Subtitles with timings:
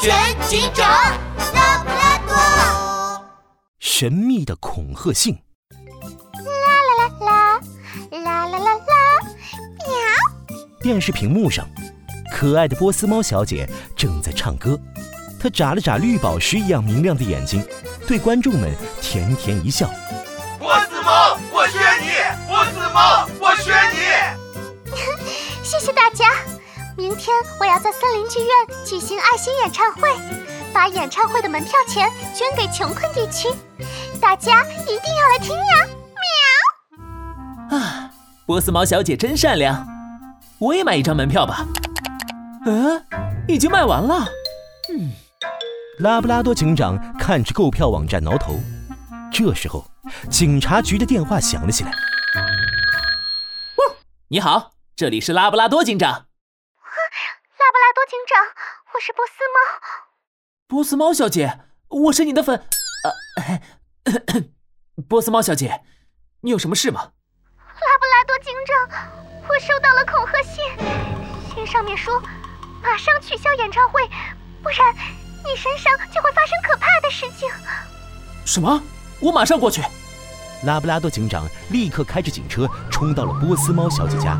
[0.00, 0.88] 全警长
[1.54, 3.24] 拉布拉多。
[3.78, 5.38] 神秘的恐吓信。
[6.34, 6.50] 啦
[6.98, 7.60] 啦啦
[8.10, 8.78] 啦啦啦啦啦，
[9.78, 10.54] 喵！
[10.80, 11.66] 电视屏幕上，
[12.32, 14.78] 可爱的波斯猫小姐正在唱歌。
[15.40, 17.62] 她眨了眨绿宝石一样明亮的眼睛，
[18.06, 19.90] 对观众们甜甜一笑。
[20.58, 22.08] 波斯猫，我选你！
[22.48, 23.28] 波斯猫，
[27.04, 28.48] 明天我要在森林剧院
[28.82, 30.08] 举行爱心演唱会，
[30.72, 33.46] 把演唱会的门票钱捐给穷困地区。
[34.22, 35.86] 大家一定要来听呀！
[37.68, 37.78] 喵！
[37.78, 38.10] 啊，
[38.46, 39.86] 波斯猫小姐真善良，
[40.58, 41.66] 我也买一张门票吧。
[42.64, 43.04] 嗯，
[43.46, 44.26] 已经卖完了。
[44.88, 45.12] 嗯，
[45.98, 48.58] 拉布拉多警长看着购票网站挠头。
[49.30, 49.86] 这时候，
[50.30, 51.90] 警察局的电话响了起来。
[51.90, 53.92] 哦，
[54.28, 56.23] 你好，这里是拉布拉多警长。
[58.06, 58.44] 警长，
[58.92, 59.56] 我是波斯猫。
[60.66, 62.62] 波斯猫小姐，我是你的粉。
[63.04, 64.42] 呃，
[65.08, 65.82] 波斯猫小姐，
[66.42, 67.12] 你有什么事吗？
[67.56, 69.00] 拉布拉多警长，
[69.48, 70.62] 我收到了恐吓信，
[71.54, 72.20] 信上面说
[72.82, 74.06] 马上取消演唱会，
[74.62, 74.94] 不然
[75.42, 77.48] 你身上就会发生可怕的事情。
[78.44, 78.82] 什么？
[79.20, 79.82] 我马上过去。
[80.64, 84.38] 拉布拉多警长立刻开着警车冲到了波斯猫小姐家。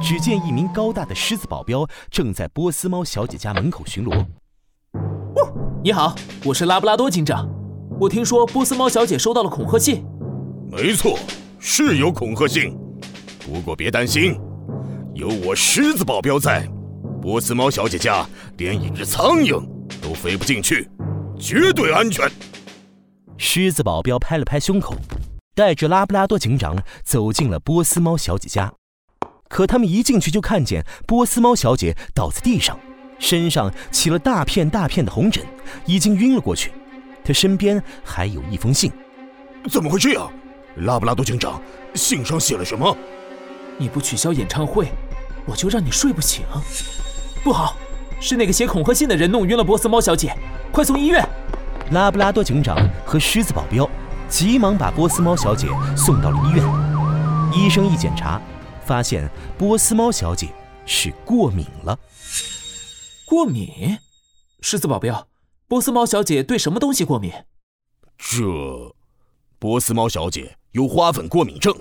[0.00, 4.24] 只见一名高大的狮子保镖正在波斯猫小姐家门口巡逻。
[4.92, 5.52] 哦，
[5.82, 7.48] 你好，我是拉布拉多警长。
[7.98, 10.04] 我听说波斯猫小姐收到了恐吓信。
[10.70, 11.18] 没错，
[11.58, 12.76] 是有恐吓信。
[13.40, 14.38] 不过别担心，
[15.14, 16.68] 有我狮子保镖在，
[17.20, 18.26] 波斯猫小姐家
[18.58, 19.66] 连一只苍蝇
[20.02, 20.88] 都飞不进去，
[21.38, 22.30] 绝对安全。
[23.38, 24.94] 狮子保镖拍了拍胸口，
[25.54, 28.72] 带着拉布拉多警长走进了波斯猫小姐家。
[29.48, 32.78] 可他们一进去就看见波斯猫小姐倒在地上，
[33.18, 35.44] 身上起了大片大片的红疹，
[35.84, 36.72] 已经晕了过去。
[37.24, 38.92] 她身边还有一封信，
[39.70, 40.30] 怎么会这样？
[40.76, 41.60] 拉布拉多警长，
[41.94, 42.96] 信上写了什么？
[43.78, 44.88] 你不取消演唱会，
[45.44, 46.44] 我就让你睡不醒。
[47.42, 47.76] 不好，
[48.20, 50.36] 是那个写恐吓信的人弄晕了波斯猫小姐，
[50.70, 51.26] 快送医院！
[51.92, 53.88] 拉布拉多警长和狮子保镖
[54.28, 56.64] 急忙把波斯猫小姐送到了医院。
[57.52, 58.40] 医生一检查。
[58.86, 60.48] 发现波斯猫小姐
[60.86, 61.98] 是过敏了。
[63.26, 63.98] 过敏？
[64.60, 65.26] 狮子保镖，
[65.66, 67.32] 波斯猫小姐对什么东西过敏？
[68.16, 68.44] 这，
[69.58, 71.74] 波斯猫小姐有花粉过敏症，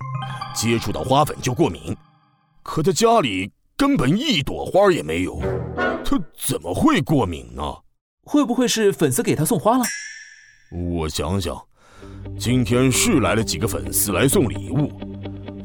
[0.55, 1.95] 接触到花粉就过敏。
[2.63, 5.39] 可她家里根本一朵花也没有，
[6.03, 7.61] 她怎么会过敏呢？
[8.23, 9.83] 会不会是粉丝给她送花了？
[10.71, 11.55] 我想想，
[12.39, 14.91] 今天是来了几个粉丝来送礼物。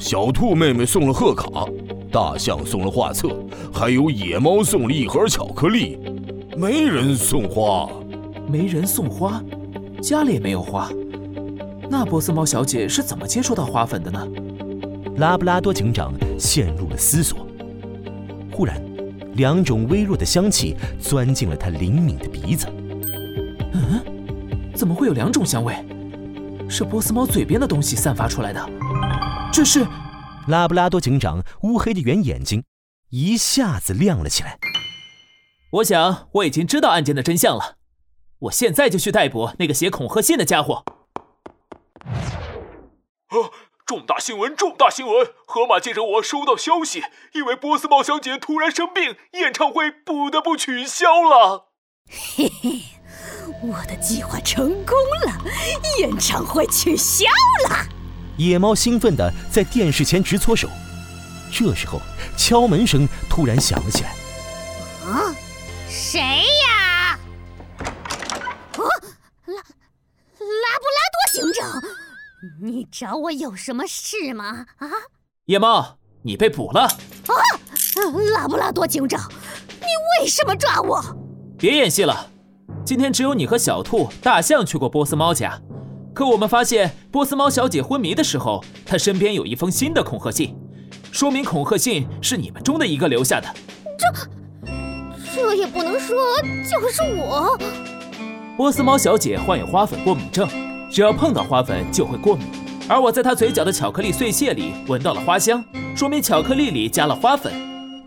[0.00, 1.47] 小兔妹妹送了贺卡，
[2.11, 3.28] 大象送了画册，
[3.71, 5.99] 还有野猫送了一盒巧克力，
[6.56, 7.87] 没人送花，
[8.49, 9.44] 没人送花，
[10.00, 10.91] 家里也没有花，
[11.91, 14.27] 那波斯猫小姐是怎么接触到花粉的呢？
[15.19, 17.47] 拉布拉多警长陷入了思索。
[18.50, 18.83] 忽然，
[19.34, 22.66] 两种微弱的香气钻进了他灵敏的鼻子。
[23.75, 24.00] 嗯，
[24.75, 25.75] 怎么会有两种香味？
[26.71, 28.71] 是波斯猫嘴边的东西散发出来的。
[29.53, 29.87] 这是
[30.47, 32.65] 拉布拉多警长乌黑的圆眼睛
[33.11, 34.59] 一下子亮了起来。
[35.72, 37.77] 我想我已经知道案件的真相了，
[38.41, 40.84] 我现在就去逮捕那个写恐吓信的家伙。
[42.05, 43.50] 啊！
[43.87, 44.56] 重大新闻！
[44.56, 45.27] 重大新闻！
[45.47, 47.03] 河马记者，我收到消息，
[47.34, 51.72] 因为波斯猫小姐突然生病，演唱会不得不取消了。
[52.09, 52.83] 嘿嘿，
[53.62, 54.97] 我的计划成功
[55.27, 55.44] 了，
[55.99, 57.27] 演唱会取消
[57.69, 58.00] 了。
[58.49, 60.67] 野猫兴奋地在电视前直搓手。
[61.53, 62.01] 这时候，
[62.39, 64.11] 敲门声突然响了起来。
[65.05, 65.34] 啊，
[65.89, 67.19] 谁呀？
[67.78, 68.81] 啊，
[69.45, 71.83] 拉拉布拉多警长，
[72.62, 74.65] 你找我有什么事吗？
[74.78, 74.89] 啊，
[75.45, 76.84] 野猫，你被捕了。
[76.84, 77.34] 啊，
[78.34, 79.31] 拉布拉多警长，
[79.81, 79.87] 你
[80.22, 81.05] 为什么抓我？
[81.59, 82.31] 别演戏了，
[82.87, 85.60] 今天只有你和小兔、大象去过波斯猫家。
[86.12, 90.57] 可我们发现，波斯猫小姐昏迷的时候，她身边有一封新的恐吓信，
[91.12, 93.48] 说明恐吓信是你们中的一个留下的。
[93.97, 94.07] 这，
[95.34, 96.16] 这也不能说
[96.68, 97.57] 就是我。
[98.57, 100.48] 波斯猫小姐患有花粉过敏症，
[100.91, 102.47] 只要碰到花粉就会过敏。
[102.89, 105.65] 而我在她嘴角的巧克力碎屑里闻到了花香，
[105.97, 107.53] 说明巧克力里加了花粉。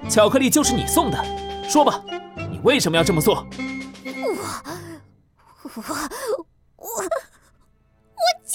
[0.09, 1.25] 巧克力就是你送的，
[1.67, 2.03] 说吧，
[2.51, 3.47] 你为什么要这么做？
[4.05, 5.83] 我，我，
[6.75, 6.85] 我。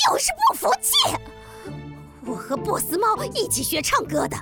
[0.06, 0.92] 就是不服气！
[2.26, 4.36] 我和波斯猫一起学唱歌的，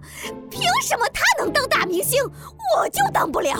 [0.50, 3.56] 凭什么他能当大明星，我就当不了？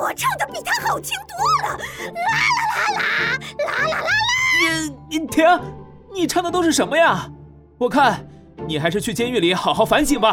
[0.00, 2.22] 我唱的比他好听多了，啦
[2.56, 3.00] 啦啦啦，
[3.66, 4.06] 啦啦啦啦。
[5.08, 5.44] 你你停！
[6.12, 7.30] 你唱的都是什么呀？
[7.78, 8.26] 我看
[8.66, 10.32] 你还是去监狱里好好反省吧。